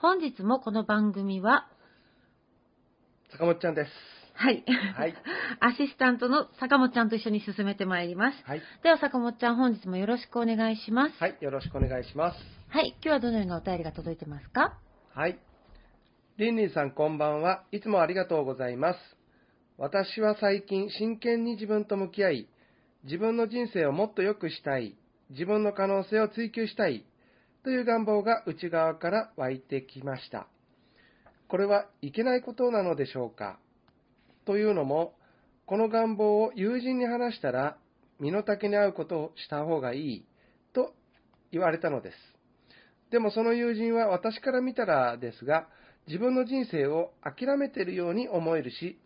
[0.00, 1.66] 本日もこの番組は、
[3.32, 3.90] 坂本ちゃんです。
[4.34, 4.64] はい。
[4.94, 5.14] はい。
[5.58, 8.38] アシスタントの坂本ちゃんと一緒に進めてまいります。
[8.44, 8.62] はい。
[8.84, 11.18] では坂本ちゃん本日もよろしくお願いします。
[11.20, 11.36] はい。
[11.40, 12.38] よろしくお願いします。
[12.68, 12.90] はい。
[12.90, 14.78] 今日はどのようなお便りが届いてますか？
[15.14, 15.36] はい。
[16.36, 17.64] リンリンさんこんばんは。
[17.72, 19.00] いつもありがとうございます。
[19.78, 22.48] 私は最近真剣に自分と向き合い、
[23.02, 24.96] 自分の人生をもっと良くしたい、
[25.30, 27.04] 自分の可能性を追求したい、
[27.64, 30.46] という願望が内側から湧いてきました。
[31.48, 33.58] これはいけないことなのでしょうか？
[34.44, 35.14] というのも、
[35.66, 37.76] この願望を友人に話したら、
[38.20, 40.24] 身の丈に合うことをした方がいい、
[40.72, 40.92] と
[41.52, 42.16] 言われたのです。
[43.10, 45.68] でもその友人は私から見たらですが、
[46.06, 48.98] 自分の人生を諦めているように思えるし、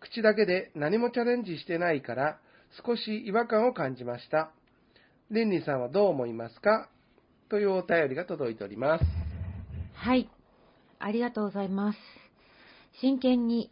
[0.00, 2.38] 口だけで何もチャレンジしてないから、
[2.84, 4.50] 少し違和感を感じました。
[5.30, 6.88] リンリンさんはどう思いますか？
[7.48, 9.04] というお便りが届いております。
[9.94, 10.28] はい。
[10.98, 11.98] ありがとうございます。
[13.00, 13.70] 真剣に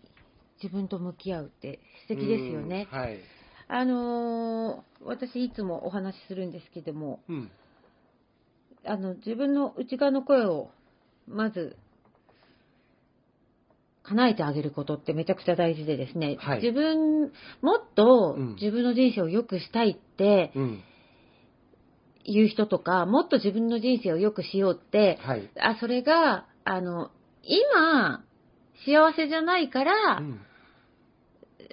[0.62, 2.88] 自分と向き合うって素敵ですよね。
[2.92, 3.18] うんはい。
[3.66, 7.50] あのー私いつもお話しするんですけども、うん。
[8.86, 10.70] あの、自分の内側の声を、
[11.26, 11.76] まず、
[14.02, 17.32] 叶えてあげることってめちゃくちゃ大事でですね、はい自分、
[17.62, 20.82] もっとうん自分の人生を良くしたいってうん。
[22.24, 25.50] いう人とか、もっと自分の人生を良くしようって、はい。
[25.60, 27.10] あ、それが、あの、
[27.42, 28.24] 今、
[28.86, 30.40] 幸せじゃないから、うん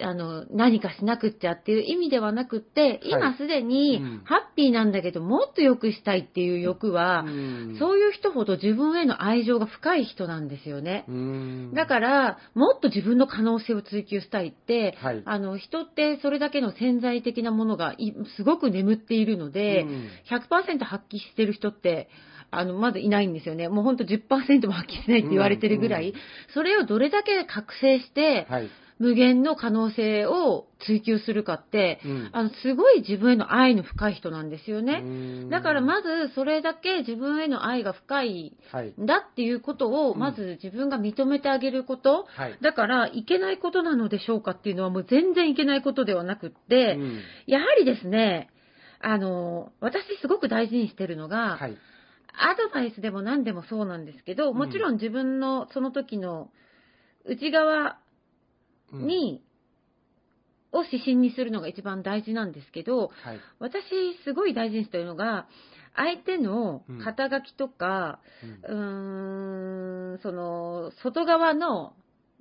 [0.02, 11.06] あの、何かしなくっちゃっていう意味ではなくって、今すでにうんハッピーなんだけど、もっと良くしたいっていう欲は、うんそういう人ほど自分への愛情が深い人なんですよね。
[11.07, 15.22] うんだから、もっと自分の可能性を追求したいって、はい。
[15.25, 22.09] あの、人ってそれだけの潜在的なものがいすごく眠っているので、うん100%発揮してる人って、
[22.52, 23.69] あの、まずいないんですよね。
[23.69, 26.16] もうほんと10%も発揮しないって言われてるぐらい、うん
[26.53, 28.69] それをどれだけ覚醒して、はい。
[29.01, 35.01] 無限の可能性を追求するかって、うんあの、すごい自分への愛の深い人なんですよね。
[35.03, 35.07] う
[35.47, 38.94] んだからまずそれだけ自分への愛が深いはい。
[39.01, 42.57] んだっていうことを、うんまず自分が認めてあげること、はい。
[42.61, 48.50] だから、いけないことなのでしょうかっていうのはもう全然いけないことではなくって、うんやはりですね、
[49.00, 51.78] あの、私すごく大事にしてるのが、はい。
[52.34, 56.50] アドバイスでも何でもそうなんですけど、もちろん自分のその時の
[57.25, 57.95] 内側うん、
[58.91, 59.44] に、
[60.74, 63.40] を指針にするのが一番大事なんですけど、はい。
[63.59, 63.84] 私
[64.24, 65.47] すごい大事にしてるのが、
[65.96, 68.19] 相手の肩書きとか、
[68.68, 70.13] うん。
[70.13, 71.93] うーん、その、外側の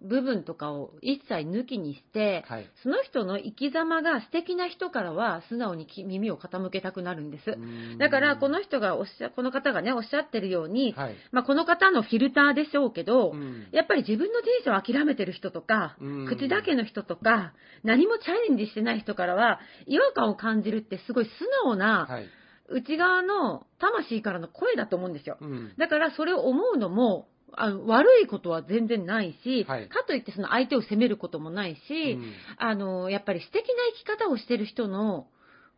[0.02, 2.70] 部分とかを一切抜きにして、はい。
[2.82, 7.56] その人の生き様が素敵な人からは素直にき耳を傾けたくなるんです。
[7.99, 11.17] だから、この人がおっしゃ、この方がね、おっしゃってるように、はい。
[11.32, 17.52] まあ、この方のフィルターでしょうけど、うんやっぱり自分の人生を諦めてる人とか、うん口だけの人とか、
[17.85, 21.31] 何もチャレンジしてない人からは、違和感を感じるってすごい素
[21.64, 22.29] 直な、はい。
[22.73, 25.37] 内側の魂からの声だと思うんですよ。
[25.41, 29.88] うんだからそれを思うのも、あの悪いことは全然ないし、はい。
[29.88, 32.32] かといってその相手を責めることもないし、うん。
[32.58, 35.26] あの、やっぱり素敵な生き方をしてる人の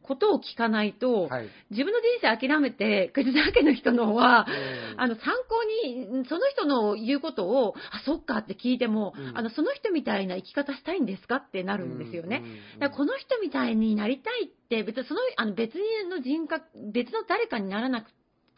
[0.03, 1.49] ことを聞かないと、はい。
[1.71, 4.47] 自分の人生諦めて、口だけの人のは、
[4.95, 5.01] うん。
[5.01, 9.39] あの、参考に、その人の言うことを、あ、そっかって聞いても、うん。
[9.39, 12.39] あの、その人みたいな生き方したいんですかってなるんですよね。
[12.39, 12.59] うんうんうん。
[12.81, 15.75] だからこの人みたいになりたいって、別にその、あの、別
[16.11, 18.11] の人格、別の誰かにならなく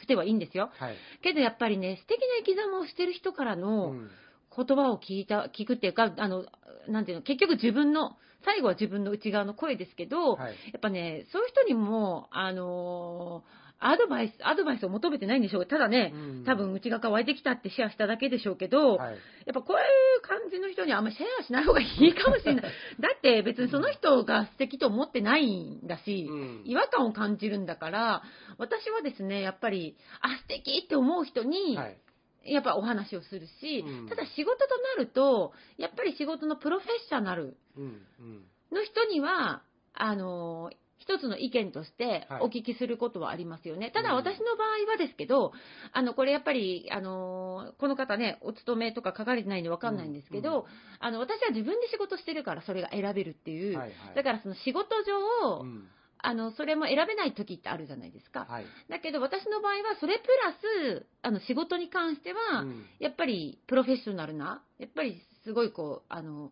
[0.06, 0.70] てはいいんですよ。
[0.78, 0.96] はい。
[1.22, 4.10] けどやっぱりね、素敵な生き様をしてる人からの、うん
[4.56, 6.44] 言葉を聞いた、聞くっていうか、あの、
[6.88, 10.52] なんていうの、結局自分の、最後は自分の内側の声ですけど、はい。
[10.52, 19.14] やっぱね、そういう人にも、あのーアドバイス、アドバイスを求めてないんでしょうただね、うん多分内側から湧いてきたってシェアしただけでしょうけど、はい。
[19.46, 19.80] やっぱこうい
[20.18, 22.64] う感じの人にはあんまりシェアしない方がいいかもしれない。
[23.00, 28.22] だって別にその人が素敵と思ってないんだし、うん違和感を感じるんだから、
[28.58, 31.98] 私はですね、やっぱり、あ、素敵って思う人に、はい。
[32.44, 37.84] やっぱお話をするし、うんただ仕事となると、やっぱり仕事のプロフェッショナルうん。
[37.84, 38.44] うん。
[38.70, 39.62] の人には、
[39.94, 40.70] あの、
[41.06, 43.90] 一つの意見としてはいお聞きすることはありますよね。
[43.90, 45.52] ただうん私の場合はですけど、
[45.92, 50.64] あの、これやっぱり、あの、この方ね、お勤めとか書かれてないんでわかんないんですけど、うん
[51.00, 55.88] あの、私は自分で仕事してるからそれが選べるっていう、はいはいだからその仕事上、うん
[56.26, 58.46] あの、それも選べない時ってあるじゃないですか。
[58.48, 58.64] はい。
[58.88, 60.54] だけど私の場合はそれプラ
[60.96, 66.50] ス、あの、仕事に関しては、うんやっぱりプロフェッショナルな、やっぱりすごいこう、あの、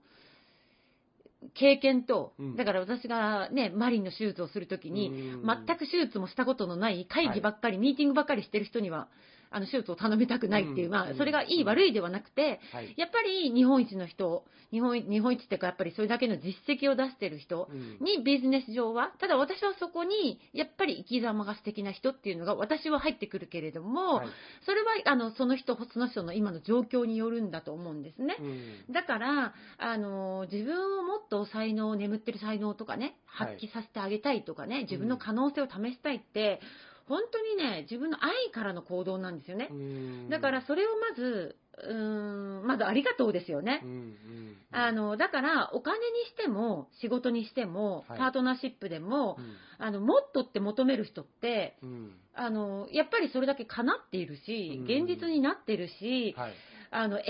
[1.55, 5.13] 経験とうん、だから私がね、マリンの手術をするときに、う
[5.45, 5.67] ん。
[5.67, 9.09] 全く手術もしたことのない会議ばっかり、ミーティングばっかりしてる人には、
[9.53, 10.93] あの手術を頼みたくないっていう、うん。
[10.93, 12.95] まあ、それがいい悪いではなくて、はい。
[12.97, 17.99] やっぱり日本一の人、日本日本一っていうか、やっぱりそれだけの実績を出してる人うん。
[18.05, 24.29] にビジネス上は、ただ私はそこに、やっぱり生き様が素敵な人っていうのが私は入ってくるけれども、はい。
[24.65, 28.37] それはあのその人、その人の今の状況によるんだと思うんですね。
[28.41, 28.43] う
[28.91, 28.93] ん。
[28.93, 33.53] だから、あの自分をもっと才能、眠ってる才能とかね、はい。
[33.53, 36.61] 発揮させてあげたいとかね、自分の可能性を試したいって、
[37.09, 39.69] 本当にね、自分の愛からの行動なんですよね。
[39.71, 43.91] うんだから、それをまず、うーん、まずありがとうですよねうん。
[43.91, 56.53] うんあの、だから、お金にしても、仕事にしても、はいパートナーシップでも、うんあの、もっとって求める人って、うんあの、やっぱりそれだけ叶っているし、うん現実になってるし、はい。
[56.93, 57.27] あの、遠慮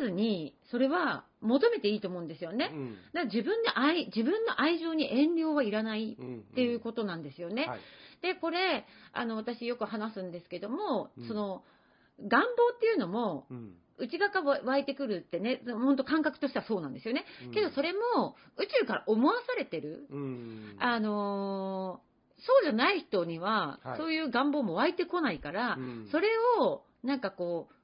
[0.00, 2.70] せずに、それは求めていいと思うんですよね。
[2.72, 7.66] うんだから自分で愛、自分の愛情に遠慮はいらないうんっていうことなんですよね。
[7.66, 7.80] はい。
[8.22, 11.62] で、これ、あの、私よく話すんですけども、うんその、
[12.20, 17.24] 願望っていうのも、うん内側から湧いてくるってね、本当感覚としてはそうなんですよね。
[17.52, 20.06] けどそれも宇宙から思わされてる。
[20.10, 22.12] うんあのー
[22.44, 27.74] そうじゃない人には、はいそういう願望も湧いてこないから、うんそれを、なんかこう、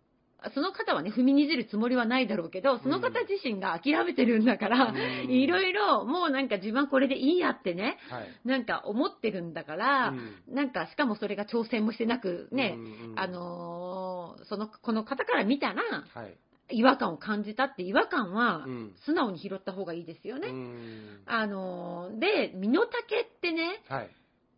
[0.54, 8.28] その方はね、踏みにじるつもりはないだろうけど、その方自身が諦めてるんだから、うんいろいろ、もうなんか自分はこれでいいやってね、はい。
[8.44, 15.82] なんか思ってるんだから、うんなんかしかもそれが挑戦もしてなくね、うんあのーその、この方から見たら、
[16.14, 16.36] はい。
[16.70, 20.48] 違和感を感じたって違和感はうん素直に拾った方がいいですよね。
[20.48, 24.10] うんあのーで、身の丈ってね、はい。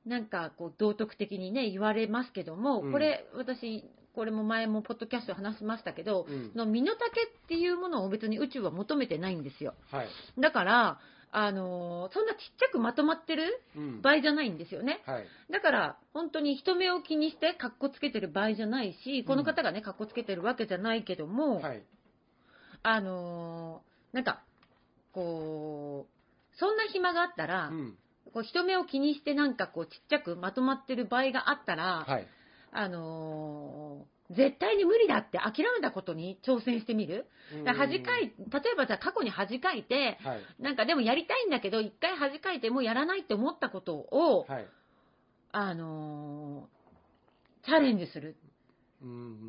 [0.06, 3.84] なんかこう道徳的にね、言われますけども、うんこれ私、
[4.14, 9.74] これも前もポッドキャストで話しましたけど、うんその身の丈っていうものを別に宇宙は求めてないんですよ。
[9.90, 10.08] はい。
[10.38, 10.98] だから、
[11.32, 15.00] あのーそんなちっちゃくまとまってるうん場合じゃないんですよね。
[15.06, 15.26] はい。
[15.50, 21.82] だから、本当に人目を気にして格好つけてる場合じゃないし、この方がね、格好つけてるわけじゃないけども、はい。
[22.82, 24.42] あのーなんか、
[25.12, 27.96] こう、そんな暇があったら、うん
[28.32, 32.26] こう人目を気にしてなんかこうちっちゃくまとまってる場合があったら、はい。
[32.72, 37.26] あのー絶対に無理だって諦めたことに挑戦してみる？
[37.64, 38.30] だから恥かい、例
[38.72, 40.40] えばじゃあ過去に恥かいて、はい。
[40.60, 44.66] なんかでもやりたいんだけど、一回恥かいてもうやらないって思ったことを、はい。
[45.50, 48.50] あのーチャレンジするっ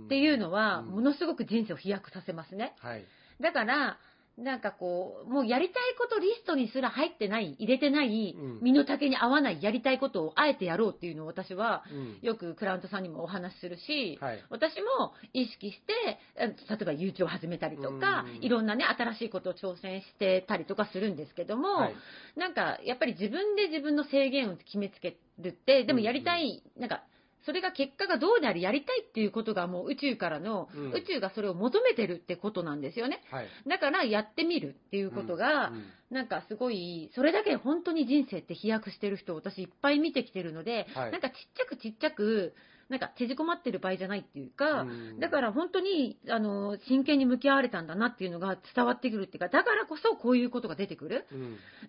[0.05, 2.73] っていうのは、うんものすごく人生を飛躍させますね。
[2.79, 3.05] はい。
[3.39, 3.99] だから、
[4.37, 14.43] なんかこう、もうやりたいことリストにすら入ってない、入れてないうん、身の丈に合わないやりたいことをあえてやろうっていうのを私は、うんよくクライアントさんにもお話しするし、はい。
[14.49, 21.95] 私も意識して、え例えば YouTube を始めたりとか、うんいろんなね、新しいことを挑戦してたりとかするんですけども、はい。
[22.35, 27.03] なんか、やっぱり自分で自分の制限を決めつけるって、でもやりたい、なんか、
[27.45, 33.21] それが結果がどうであれやりたいっていうことがもう宇宙からの、うん宇宙がそれを求めてるってことなんですよね。
[33.31, 33.47] はい。
[33.67, 42.53] だからやってみるっていうことが、うんなんかすごい、それだけ本当に人生って飛躍してる人を私いっぱい見てきてるので、はいなんかちっちゃくちっちゃく、
[42.89, 51.25] なんか縮こまってる場合じゃないっていうか、うんだから本当に、あの、真剣に向き合われたんだなっていうのが伝わってくるっていうか、だからこそこういうことが出てくる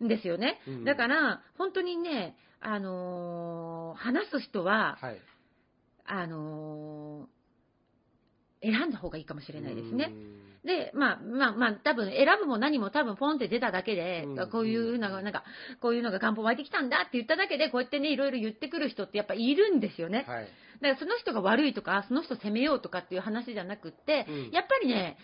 [0.01, 0.07] うん。
[0.07, 0.61] んですよね。
[0.69, 5.21] うんだから、本当にね、あのー話す人は、はい。
[6.07, 7.43] あのー
[8.65, 10.13] 選んだ方がいいかもしれないですね。
[10.13, 10.67] うん。
[10.67, 15.43] で、まあまあまあ、多分選ぶも何も多分ポンって出ただけで、うんこういうのが、なんか、
[15.81, 20.25] こういうのが願望湧いてきたんだって言っただけで、こうやってね、いろいろ言ってくる人ってやっぱいるんですよね。
[20.29, 20.45] はい。
[20.81, 25.19] だからその人が悪いとか、その人責めようとかっていう話じゃなくって、うんやっぱりね、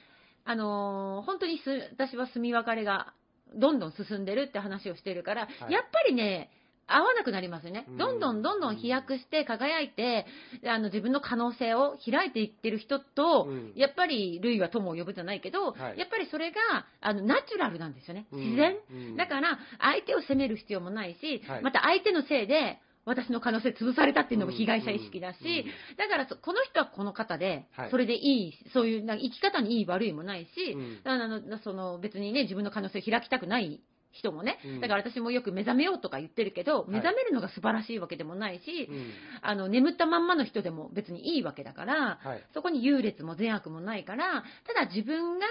[0.44, 3.12] あのー本当にす私は住み別れが
[3.54, 6.50] どんどん進んでるって話をしてるから、はいやっぱりね、
[6.88, 7.85] 合わなくなりますよね。
[7.88, 7.97] うん。
[7.99, 10.26] どんどんどんどん飛躍して輝いて、
[10.66, 13.73] あの自分の可能性を開いていってる人と、うん。
[13.76, 15.99] やっぱり類は友を呼ぶじゃないけど、はい。
[15.99, 16.57] やっぱりそれが
[17.00, 18.26] あのナチュラルなんですよね。
[18.33, 18.40] うん。
[18.40, 18.76] 自然。
[18.90, 19.16] うん。
[19.16, 21.62] だから、相手を責める必要もないし、はい。
[21.62, 25.49] また相手のせいで、私の可能性潰されたっていうのも被害者意識だし、うん。
[25.49, 25.64] うん。
[25.97, 27.90] だからそこの人はこの方で、はい。
[27.90, 31.00] それでいい、そういうなんか生き方にいい悪いもないし、うん。
[31.04, 33.80] あのその別にね、自分の可能性を開きたくない
[34.18, 34.80] 人もね、うん。
[34.80, 36.90] だから私もよく目覚めようとか言ってるけど、い。
[36.90, 39.10] 目覚めるのが素晴らしいわけでもないし、うん。
[39.42, 42.44] あの眠ったまんまの人でも別にいいわけだから、はい。
[42.52, 45.46] そこに優劣も善悪もないから、ただ自分が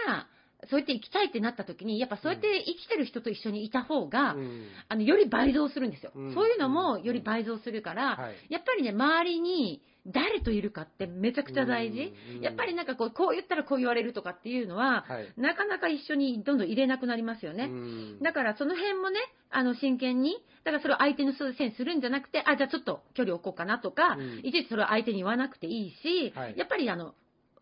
[0.70, 4.68] そうやって生きたいってなった時に、やっぱそうやって生きてる人と一緒にいた方が、うん。
[4.90, 6.34] あのより倍増するんですよ、うん。
[6.34, 8.36] そういうのもより倍増するから、はい。
[8.50, 12.42] やっぱりね、周りに誰といるかってめちゃくちゃ大事、うん。
[12.42, 15.34] やっぱりなんかこうこう言ったらこう言われるとかっていうのは、はい。
[15.38, 17.66] なかなか一緒にどんどん入れなくなりますよね。
[17.66, 18.20] うん。
[18.22, 19.20] だからその辺もね、
[19.52, 24.40] あの真剣に、だからそれを相手のせいにするんじゃなくて、あ、じゃあちょっと距離を置こうかなとか、うん。
[24.40, 26.58] いちいちそれを相手に言わなくていいし、はい。
[26.58, 27.14] やっぱりあの、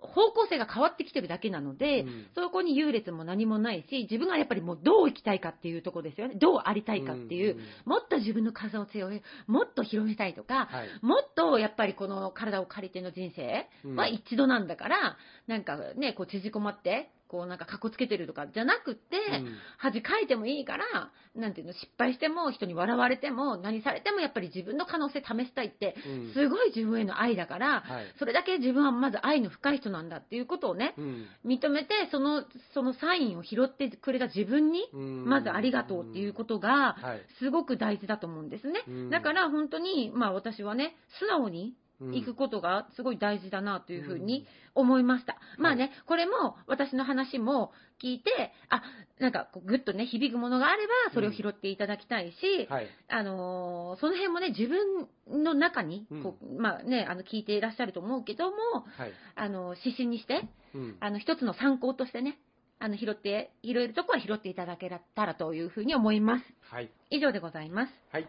[0.06, 6.36] 方向性が変わってきてるだけなので、うんそこに優劣も何もないし、自分がやっぱりもうどう生きたいかっていうところですよね。
[6.36, 9.12] どうありたいかっていう、うんもっと自分の可能性を
[9.48, 10.90] もっと広めたいとか、はい。
[11.02, 19.58] もっとやっぱりこの体を借りての人生は一度なんだから、なんかね、こう縮こまって、こうなんかかっこつけてるとかじゃなくって、うん。
[19.78, 26.34] 恥かいてもいいから、なんていうの、失敗しても、人に笑われても、何されても、やっぱり自分の可能性試したいって、うん。
[26.34, 28.14] すごい自分への愛だから、はい。
[28.20, 31.28] それだけ自分はまず愛の深い人なんだっていうことをね、うん。
[31.46, 35.26] 認めて、その、そのサインを拾ってくれた自分に、うん。
[35.26, 37.22] まずありがとうっていうことが、はい。
[37.40, 38.84] すごく大事だと思うんですね。
[38.88, 39.10] うん。
[39.10, 45.38] だから本当に、まあ私はね、素直にうん行くことがすごい大事だなというふうに思いました。
[45.58, 47.72] まあね、これも私の話も
[48.04, 48.84] 聞いて、あ、
[49.20, 52.88] なんかこうぐっとね、響くものがあれば、それを拾っていただきたいし、はい。
[53.08, 55.08] あのーその辺もね、自分
[55.44, 58.58] の中に、こうまあね、あの、聞いていらっしゃると思うけども、
[58.98, 59.12] はい。
[59.36, 62.38] あの、指針にして、うんあの、一つの参考としてね、
[62.80, 66.46] あの、拾って、拾えるとこは拾っていただけたらというふうに思います。
[66.70, 66.92] はい。
[67.10, 67.94] 以上でございます。
[68.12, 68.28] はい。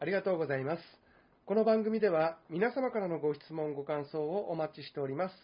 [0.00, 1.03] ありがとうございます。
[1.46, 5.34] この番組では皆様からのご質問、ご感想をお待ちしております。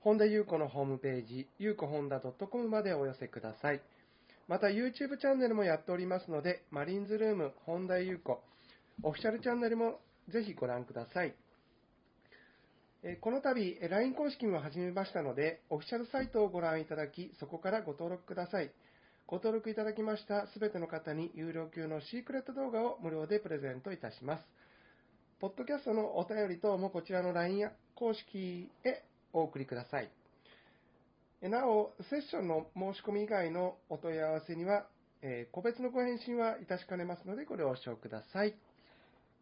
[0.00, 3.80] 本田裕子のホームページ、ゆうこほんだ .com までお寄せください。
[4.46, 8.42] また YouTube チャンネルもやっておりますので、マリンズルーム本田裕子
[9.02, 11.34] オフィシャルチャンネルもぜひご覧ください。
[13.02, 18.70] えこの度、え LINE 公式も始めましたので、オフィシャルサイトをご覧いただき、そこからご登録ください。
[19.26, 24.44] ご登録いただきましたすべての方に有料級のシークレット動画を無料でプレゼントいたします。
[25.40, 30.10] ポッドキャストのお便り等もこちらの LINE 公式へお送りください。
[31.40, 34.86] えなお、セッションの申し込み以外のお問い合わせには、
[35.22, 38.56] えー個別のご返信は致しかねますのでご了承ください。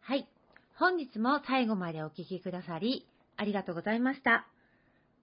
[0.01, 0.27] はい。
[0.75, 4.45] 本日も最後までお聞きくださり、ありがとうございました。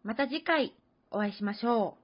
[0.02, 0.74] また次回
[1.12, 2.03] お会いしましょう。